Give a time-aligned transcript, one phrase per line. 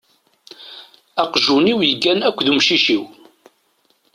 [1.23, 3.03] Aqjun-iw yeggan akked umcic-iw.